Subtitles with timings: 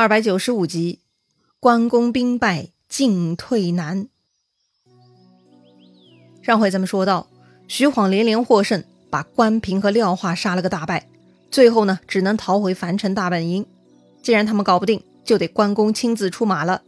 [0.00, 1.00] 二百九十五集，
[1.60, 4.08] 关公兵败，进退难。
[6.40, 7.28] 上回咱们说到，
[7.68, 11.06] 徐晃连连获胜，把关平和廖化杀了个大败，
[11.50, 13.66] 最后呢，只能逃回樊城大本营。
[14.22, 16.80] 既然他们搞不定，就得关公亲自出马了。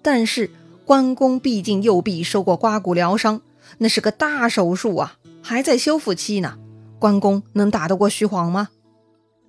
[0.00, 0.50] 但是
[0.86, 3.42] 关公毕竟右臂受过刮骨疗伤，
[3.76, 6.56] 那是个大手术啊，还在修复期呢。
[6.98, 8.70] 关公能打得过徐晃吗？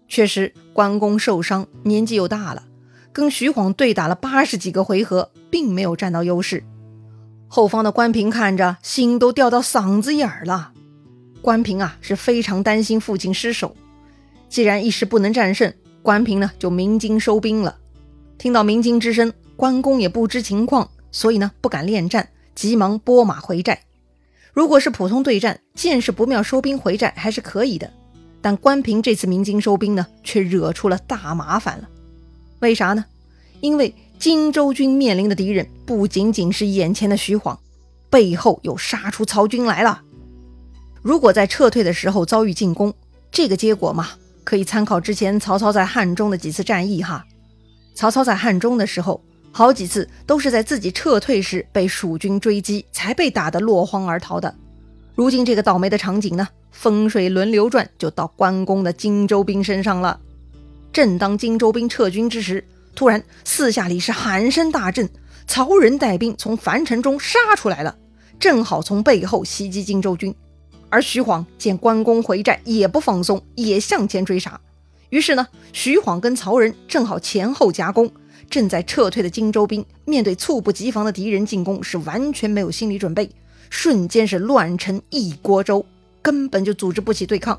[0.10, 2.66] 确实，关公受伤，年纪又大了。
[3.14, 6.64] 跟徐晃对打了八十几个回合，并没有占到优势。
[7.48, 10.72] 后方的关平看着，心都掉到嗓子眼儿了。
[11.42, 13.76] 关平啊，是非常担心父亲失手。
[14.48, 17.78] 既然一时不能战胜，关平呢就鸣金收兵了。
[18.38, 23.84] 听到鸣金之声，关公也不知情况，所以呢不敢恋战，急忙拨马回寨。
[24.54, 27.92] 如果是普通对战，见势不妙收兵回寨还是可以的。
[28.42, 31.90] 但关平这次鸣金收兵呢，却惹出了大麻烦了。
[32.62, 33.06] 为啥呢？
[33.60, 37.60] 因为荆州军面临的敌人不仅仅是眼前的徐晃，
[38.10, 40.02] 背后又杀出曹军来了。
[41.02, 42.94] 如果在撤退的时候遭遇进攻，
[43.32, 44.10] 这个结果嘛，
[44.44, 47.26] 可以参考之前曹操在汉中的几次战役哈。
[47.96, 54.54] 曹操在汉中的时候，好几次都是在自己撤退时被蜀军追击，才被打得落荒而逃的。
[55.16, 60.20] 如今这个倒霉的场景呢，风水轮流转，就到关公的荆州兵身上了。
[60.94, 62.64] 正当荆州兵撤军之时，
[62.96, 65.10] 突然四下里是喊声大震，
[65.48, 67.98] 曹仁带兵从樊城中杀出来了，
[68.40, 70.34] 正好从背后袭击荆州军。
[70.90, 74.60] 而徐晃见关公回寨，也不放松，也向前追杀。
[75.10, 78.12] 于是呢，徐晃跟曹仁正好前后夹攻。
[78.50, 83.30] 正在撤退的荆州兵面对猝不及防的敌人进攻，是完全没有心理准备，
[83.70, 85.86] 瞬间是乱成一锅粥，
[86.22, 87.58] 根本就组织不起对抗。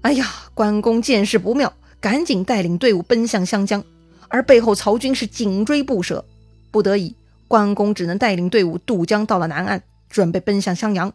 [0.00, 1.70] 哎呀，关公见势不妙。
[2.00, 3.84] 赶紧带领队伍奔向湘江，
[4.28, 6.24] 而背后曹军是紧追不舍。
[6.70, 7.14] 不得已，
[7.46, 11.12] 关公只能带领队伍渡江到了南岸，准备奔向襄阳。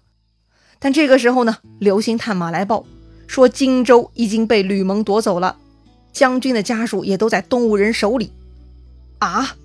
[0.78, 2.86] 但这个时候呢，刘兴探马来报
[3.26, 5.58] 说荆州已经被吕蒙夺走了，
[6.14, 8.32] 将军的家属也都在东吴人手里。
[9.18, 9.56] 啊，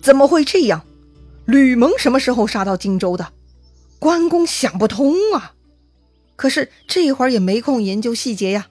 [0.00, 0.84] 怎么会这样？
[1.44, 3.28] 吕蒙什么时候杀到荆州的？
[4.00, 5.54] 关公想不通啊！
[6.36, 8.66] 可是这一会儿也没空研究细节呀。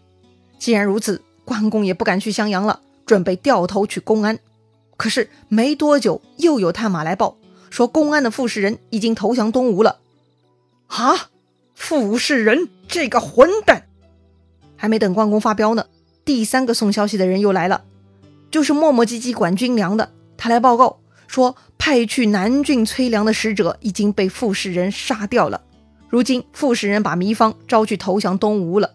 [0.60, 1.22] 既然如此。
[1.46, 4.40] 关公也不敢去襄阳了，准备掉头去公安。
[4.96, 7.38] 可是没多久，又有探马来报
[7.70, 10.00] 说，公安的傅士仁已经投降东吴了。
[10.88, 11.30] 啊，
[11.74, 13.88] 傅士仁这个混蛋！
[14.76, 15.88] 还没等关公发飙呢，
[16.24, 17.84] 第三个送消息的人又来了，
[18.52, 20.12] 就是磨磨唧唧管军粮的。
[20.38, 25.62] 他来报告说，派去南郡催粮的使者已经被傅士仁杀掉了。
[26.10, 28.92] 如今傅士仁把糜芳招去投降东吴了。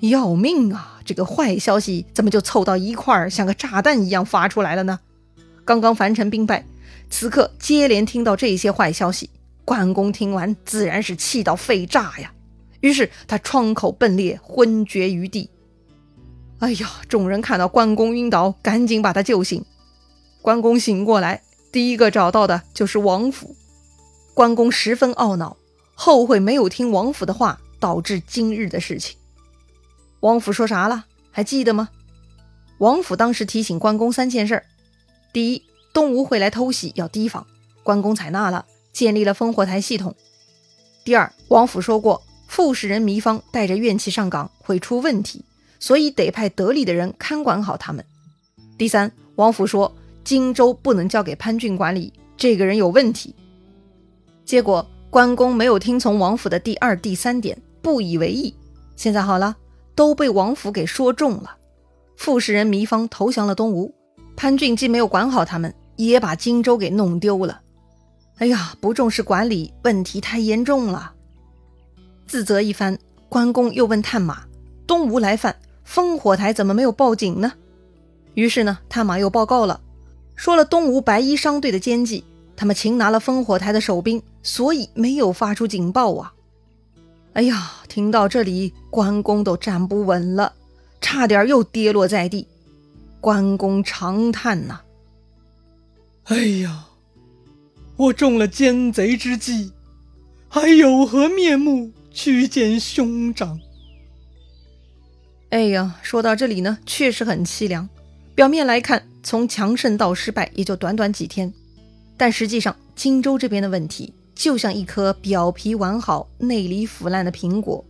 [0.00, 1.00] 要命啊！
[1.04, 5.00] 这个坏消息怎么就凑到一块儿，像个炸弹一样发出来了呢？
[5.64, 6.64] 刚刚樊城兵败，
[7.10, 9.30] 此刻接连听到这些坏消息，
[9.64, 12.32] 关公听完自然是气到肺炸呀。
[12.80, 15.50] 于是他窗口迸裂，昏厥于地。
[16.60, 16.90] 哎呀！
[17.08, 19.64] 众人看到关公晕倒，赶紧把他救醒。
[20.40, 23.54] 关公醒过来，第一个找到的就是王府。
[24.32, 25.56] 关公十分懊恼，
[25.94, 29.16] 后悔没有听王府的话，导致今日的事情。
[30.20, 31.06] 王府说啥了？
[31.30, 31.88] 还记得吗？
[32.78, 34.62] 王府当时提醒关公三件事：
[35.32, 37.46] 第一，东吴会来偷袭，要提防。
[37.82, 40.14] 关公采纳了，建立了烽火台系统。
[41.04, 45.42] 第二，王府说过，傅士仁、糜芳带着怨气上岗会出问题，
[45.78, 48.04] 所以得派得力的人看管好他们。
[48.76, 53.34] 第三，王府说荆州不能交给潘俊管理，这个人有问题。
[54.44, 58.54] 结果关公没有听从王府的第二、第三点，不以为意。
[58.96, 59.56] 现在好了。
[60.00, 61.58] 都被王府给说中了，
[62.16, 63.94] 傅士仁、糜芳投降了东吴，
[64.34, 67.60] 潘俊既没有管好他们，也把荆州给弄丢了。
[68.38, 71.12] 哎呀，不重视管理，问题太严重了。
[72.26, 74.44] 自责一番，关公又问探马
[74.88, 75.54] ：“东吴来犯，
[75.86, 77.52] 烽火台怎么没有报警呢？”
[78.32, 79.82] 于是呢，探马又报告了，
[80.34, 82.24] 说了东吴白衣商队的奸计，
[82.56, 86.32] 他们擒拿了烽火台的守兵，所以没有发出警报啊。
[87.34, 90.52] 哎呀，听到这里，关公都站不稳了，
[91.00, 92.46] 差点又跌落在地。
[93.20, 94.80] 关公长叹呐
[96.24, 96.86] ：“哎呀，
[97.96, 99.72] 我中了奸贼之计，
[100.48, 103.60] 还有何面目去见兄长？”
[105.50, 107.88] 哎呀，说到这里呢，确实很凄凉。
[108.34, 111.52] 表面来看，从强盛到失败也就短短几天，
[112.16, 114.14] 但实际上荆州这边的问题。
[114.40, 117.84] 就像一颗表皮完好、内里腐烂的苹果，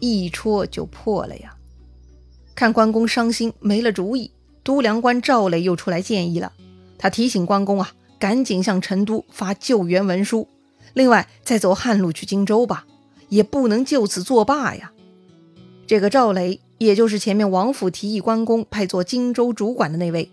[0.00, 1.54] 一戳就破了呀！
[2.56, 4.32] 看关公伤心没了主意，
[4.64, 6.52] 都梁官赵磊又出来建议了，
[6.98, 10.48] 他提醒关公啊，赶紧向成都发救援文书，
[10.92, 12.84] 另外再走汉路去荆州吧，
[13.28, 14.90] 也不能就此作罢呀。
[15.86, 20.28] 这个赵磊，也就是前面王府提议关公派做荆州主管的那位，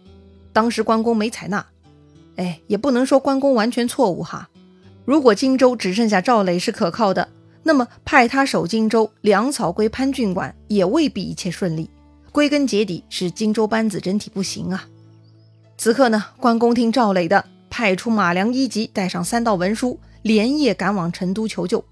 [0.51, 1.67] 当时关公没采纳。
[2.37, 4.49] 哎，也不能说关公完全错误哈。
[5.09, 7.29] 如果荆州只剩下赵磊是可靠的，
[7.63, 11.89] 那么派他守荆州，粮草归潘郡管，也未必一切顺利。
[12.31, 14.85] 归根结底是荆州班子整体不行啊。
[15.79, 21.83] 此刻呢，关公听赵磊的，派出马良一级，带上三道文书，连夜赶往成都求救。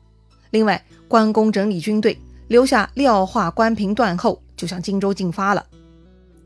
[0.51, 2.15] 另外，关公整理军队。
[2.49, 5.65] 留下廖化、关平断后，就向荆州进发了。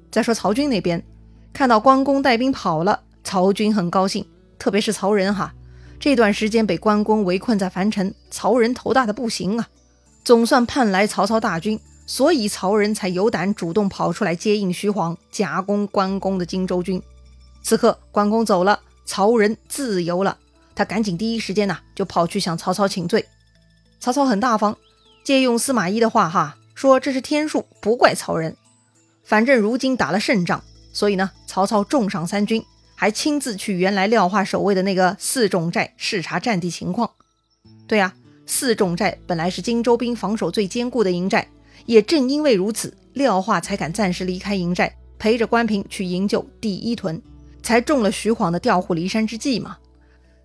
[0.09, 1.03] 再说曹军那边，
[1.51, 4.25] 看到关公带兵跑了，曹军很高兴，
[4.57, 5.53] 特别是曹仁哈，
[6.01, 9.69] 这段时间被关公围困在樊城，曹仁头大的不行啊，
[10.23, 16.99] 总算盼来曹操大军，所以曹仁才有胆主动跑出来接应徐晃，夹攻关公的荆州军。
[17.61, 20.39] 此刻关公走了，曹仁自由了，
[20.73, 23.23] 他赶紧第一时间呐就跑去向曹操请罪。
[23.99, 24.75] 曹操很大方。
[25.23, 28.57] 借用司马懿的话哈，说这是天数，不怪曹仁。
[29.23, 32.65] 反正如今打了胜仗，所以呢，曹操重赏三军，
[33.01, 37.09] 还亲自去原来廖化守卫的那个四种寨视察战地情况。
[37.87, 38.13] 对啊，
[38.45, 41.47] 四种寨本来是荆州兵防守最坚固的营寨，
[41.87, 47.19] 也正因为如此，廖化才敢暂时离开营寨，陪着关平去营救第一屯，
[47.63, 49.79] 才中了徐晃的调虎离山之计嘛。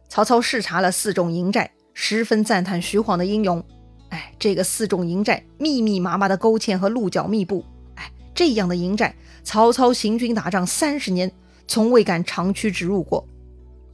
[0.09, 3.63] 曹操视察了四种营寨，十分赞叹徐晃的英勇。
[4.09, 7.63] 哎，这个四种营寨密密麻麻的沟堑和鹿角密布，
[7.97, 9.15] 哎，这样的营寨，
[9.45, 11.31] 曹操行军打仗三十年，
[11.67, 13.27] 从未敢长驱直入过。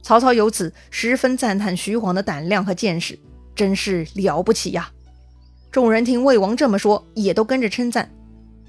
[0.01, 3.17] 曹操由此十分赞叹徐晃的胆量和见识，
[3.55, 4.91] 真是了不起呀！
[5.71, 8.13] 众人听魏王这么说，也都跟着称赞。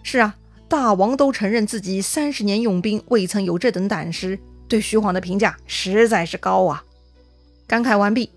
[0.03, 0.37] 是啊，
[0.69, 6.85] 大王都承认自己三十年用兵未曾有这等胆识，对徐晃的评价实在是高啊！
[7.67, 8.31] 感慨完毕。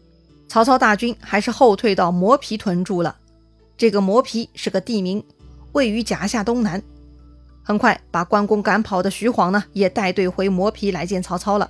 [0.49, 3.17] 曹操大军还是后退到磨皮屯住了。
[3.77, 5.23] 这个磨皮是个地名，
[5.73, 6.81] 位于甲下东南。
[7.67, 11.69] 很快把关公赶跑的徐晃呢，也带队回磨皮来见曹操了。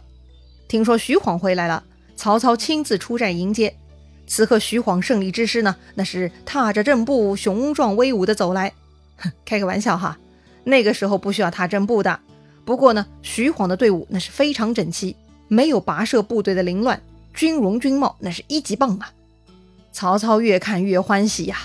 [0.67, 1.83] 听说徐晃回来了，
[2.15, 3.75] 曹操亲自出寨迎接。
[4.27, 8.73] 此刻徐晃胜利之师呢，那是踏着正步，雄壮威武的走来。
[9.43, 10.19] 开个玩笑哈，
[10.65, 12.19] 那个时候不需要踏正步的。
[12.63, 15.15] 不过呢，徐晃的队伍那是非常整齐，
[15.47, 17.01] 没有跋涉部队的凌乱。
[17.33, 19.11] 军容军貌那是一级棒啊！
[19.91, 21.57] 曹操越看越欢喜呀。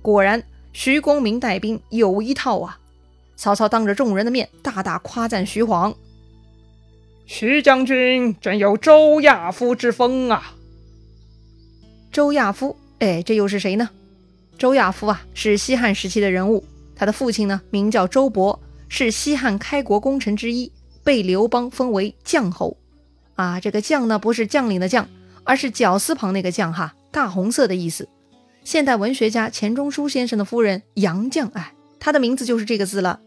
[0.00, 2.78] 果然，徐公明带兵有一套啊！
[3.42, 5.92] 曹操当着众人的面大大夸赞徐晃
[7.26, 10.54] ：“徐将军真有周亚夫之风啊！”
[12.12, 13.90] 周亚夫，哎，这又是谁呢？
[14.56, 16.64] 周亚夫啊，是西汉时期的人物。
[16.94, 20.70] 他的父亲呢，名叫周勃，是西汉开国功臣之一，
[21.02, 22.76] 被刘邦封为将侯。
[23.34, 25.08] 啊，这个将呢，不是将领的将，
[25.42, 28.08] 而是绞丝旁那个将哈，大红色的意思。
[28.62, 33.18] 现代文学家钱钟书先生的夫人杨绛，哎，她的名字就是这个字了。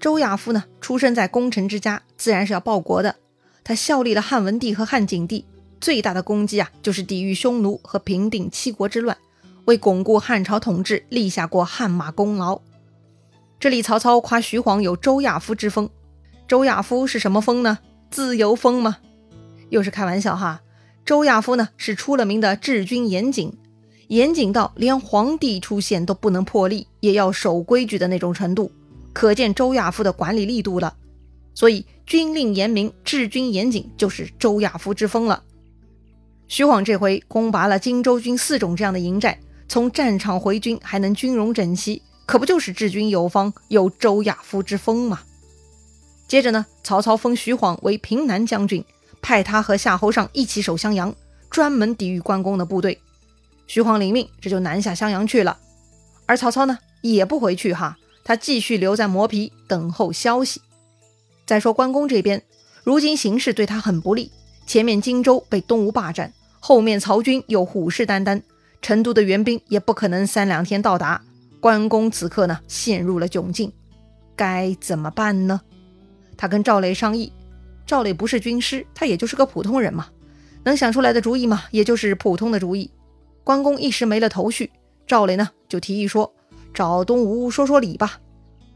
[0.00, 3.16] 周亚夫呢，出生在功臣之家，自然是要报国的。
[3.62, 5.46] 他效力了汉文帝和汉景帝，
[5.80, 9.16] 最大的功绩啊，就是抵御匈奴和平定七国之乱，
[9.64, 12.60] 为巩固汉朝统治立下过汗马功劳。
[13.58, 15.88] 这里曹操夸徐晃有周亚夫之风，
[16.46, 17.78] 周亚夫是什么风呢？
[18.10, 18.98] 自由风吗？
[19.70, 20.60] 又是开玩笑哈，
[21.06, 23.56] 周亚夫呢是出了名的治军严谨，
[24.08, 28.70] 严谨到连皇帝出现都不能破例，也要守规矩的那种程度，
[29.14, 30.96] 可见周亚夫的管理力度了。
[31.54, 35.42] 所以军令严明、治军严谨就是周亚夫之风了。
[36.48, 45.22] 徐晃这回攻拔了荆州军四种这样的营寨，从战场回军还能军容整齐，可不就是治军有方、有周亚夫之风吗？
[46.28, 48.84] 接着呢，曹操封徐晃为平南将军。
[49.22, 51.14] 派他和夏侯尚一起守襄阳，
[51.48, 53.00] 专门抵御关公的部队。
[53.66, 55.56] 徐晃领命，这就南下襄阳去了。
[56.26, 60.60] 而曹操呢，也不回去哈，他继续留在磨皮等候消息。
[61.46, 62.42] 再说关公这边，
[62.82, 64.32] 如今形势对他很不利，
[64.66, 68.40] 前面荆州被东吴霸占，后面曹军又虎视眈眈，
[68.80, 71.22] 成都的援兵也不可能三两天到达。
[71.60, 73.72] 关公此刻呢，陷入了窘境，
[74.34, 75.60] 该怎么办呢？
[76.36, 77.32] 他跟赵雷商议。
[77.86, 80.08] 赵雷不是军师，他也就是个普通人嘛，
[80.64, 82.90] 能想出来的主意嘛，也就是普通的主意。
[83.44, 84.70] 关公一时没了头绪，
[85.06, 86.32] 赵雷呢就提议说
[86.74, 88.20] ：“找东吴说说理吧。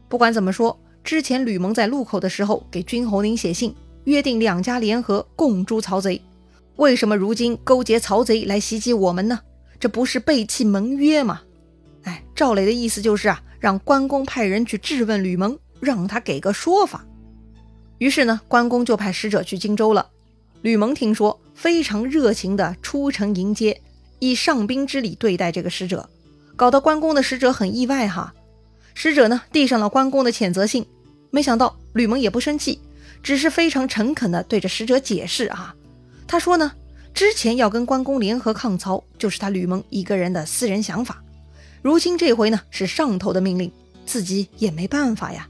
[0.07, 3.75] 不管怎么说，之前吕蒙在路口的时候给君侯您写信，
[4.05, 6.21] 约定两家联合共诛曹贼，
[6.77, 9.41] 为什么如今勾结曹贼来袭击我们呢？
[9.79, 11.41] 这不是背弃盟约吗？”
[12.03, 17.05] 哎，赵磊的意思就是啊，让关公派人去质问吕蒙，让他给个说法。
[17.97, 20.07] 于是呢，关公就派使者去荆州了。
[20.61, 23.81] 吕蒙听说，非常热情地出城迎接，
[24.19, 26.09] 以上宾之礼对待这个使者，
[26.59, 28.33] 搞得关公的使者很意外哈。
[28.93, 30.85] 使者呢，递上了关公的谴责信，
[31.31, 32.81] 没想到吕蒙也不生气，
[33.23, 35.73] 只是非常诚恳地对着使者解释啊。
[36.27, 36.73] 他说呢，
[37.13, 41.23] 之前要跟关公联合抗曹，就是他吕蒙一个人的私人想法，
[41.81, 43.71] 如今这回呢，是上头的命令，
[44.05, 45.47] 自己也没办法呀。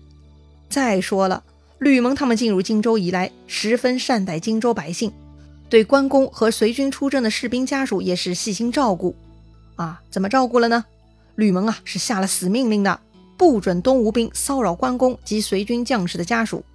[0.70, 1.44] 再说了。
[1.80, 5.12] 吕蒙他们进入荆州以来，十分善待荆州百姓，
[5.70, 9.16] 对关公和随军出征的士兵家属也是细心照顾。
[9.76, 10.86] 啊，怎么照顾了呢？
[11.40, 13.00] 吕蒙啊是下了死命令的，
[13.38, 16.66] 不准东吴兵骚扰关公及随军将士的家属，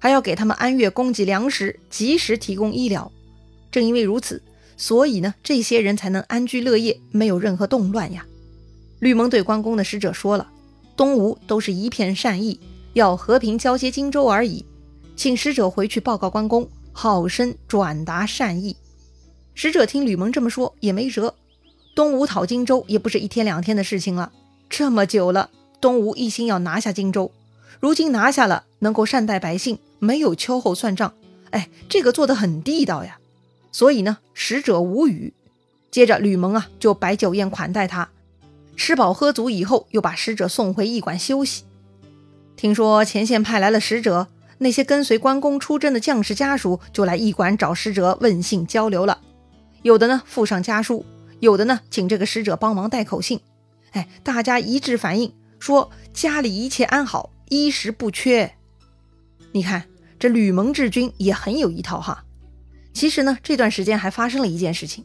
[0.00, 3.12] 还要给他们按月供给粮食，及时提供医疗。
[3.70, 4.42] 正因为如此，
[4.76, 8.26] 所以呢，这些人才能安居乐业，没有任何动乱呀。
[8.98, 10.50] 吕蒙对关公的使者说了，
[10.96, 12.58] 东吴都是一片善意。
[12.94, 14.66] 要和平交接荆州而已，
[15.14, 18.76] 请使者回去报告关公，好生转达善意。
[19.54, 21.32] 使者听吕蒙这么说也没辙，
[21.94, 24.32] 东吴讨荆州也不是一天两天的事情了，
[24.70, 27.30] 这么久了，东吴一心要拿下荆州，
[27.80, 31.12] 如今拿下了，能够善待百姓，没有秋后算账，
[31.50, 33.18] 哎，这个做得很地道呀。
[33.70, 35.34] 所以呢，使者无语。
[35.90, 38.08] 接着吕蒙啊就摆酒宴款待他，
[38.76, 41.64] 吃饱喝足以后，又把使者送回驿馆休息。
[42.56, 49.18] 听说前线派来了使者，那些跟随关公出征的将士家属就来驿馆找使者问信交流了。
[49.82, 51.04] 有的呢附上家书，
[51.42, 53.40] 有的呢请这个使者帮忙带口信。
[53.90, 58.54] 哎，大家一致反映说家里一切安好，衣食不缺。
[59.50, 59.82] 你看
[60.20, 62.24] 这吕蒙治军也很有一套哈。
[62.92, 65.04] 其实呢这段时间还发生了一件事情，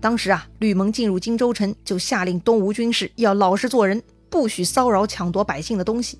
[0.00, 6.18] 当时啊吕蒙进入荆州城就下令东吴军士要老实做人，不许骚扰抢夺百姓的东西。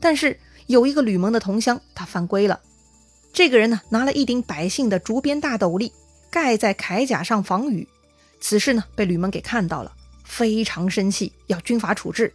[0.00, 2.58] 但是有一个吕蒙的同乡，他犯规了。
[3.34, 5.92] 这个人呢，拿了一顶百姓的竹编大斗笠，
[6.30, 7.86] 盖在铠甲上防雨。
[8.46, 9.90] 此事呢，被吕蒙给看到了，
[10.22, 12.34] 非常生气，要军法处置。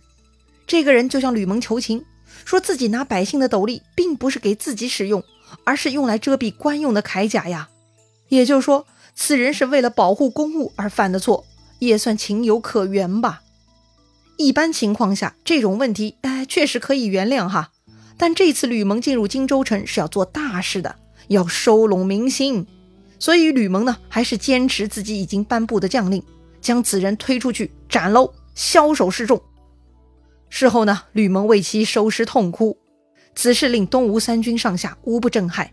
[0.66, 2.04] 这个人就向吕蒙求情，
[2.46, 5.24] 说自己拿百姓的斗笠，并不是给自己使用，
[5.66, 7.70] 而是用来遮蔽官用的铠甲呀。
[8.30, 11.46] 也就是说，此人是为了保护公务而犯的错，
[11.78, 13.44] 也算情有可原吧。
[14.38, 17.70] 一般情况下，这种问题，哎，确实可以原谅哈。
[18.18, 20.96] 但这次吕蒙进入荆州城是要做大事的，
[21.28, 22.66] 要收拢民心，
[23.20, 26.24] 所以吕蒙呢，还是坚持自己已经颁布的将令，
[26.62, 29.42] 将此人推出去斩喽，枭首示众。
[30.50, 32.78] 事后呢，吕蒙为其收尸痛哭，
[33.36, 35.70] 此事令东吴三军上下无不震撼。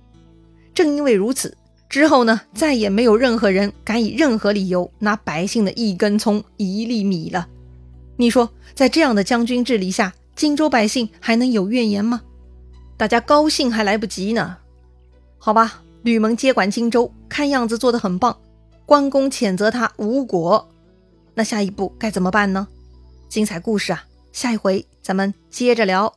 [0.75, 1.57] 正因为如此，
[1.89, 7.49] 之后呢，再也没有任何人敢以任何理由拿百姓的一根葱、一粒米了。
[8.17, 12.23] 你说，在这样的将军治理下，荆州百姓还能有怨言吗？
[12.97, 14.57] 大家高兴还来不及呢。
[15.39, 18.39] 好吧，吕蒙接管荆州，看样子做得很棒。
[18.85, 20.71] 关公谴责他无果，
[21.35, 22.69] 那下一步该怎么办呢？
[23.29, 26.15] 精彩故事啊，下一回咱们接着聊。